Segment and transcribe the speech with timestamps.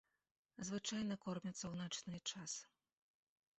[0.69, 2.51] Звычайна кормяцца ў начны час.